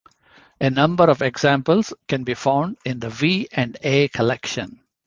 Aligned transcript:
A 0.59 0.67
number 0.67 1.03
of 1.11 1.21
examples 1.21 1.93
can 2.07 2.23
be 2.23 2.33
found 2.33 2.75
in 2.83 2.99
the 2.99 3.11
V 3.11 3.47
and 3.51 3.77
A 3.83 4.07
collection. 4.07 4.79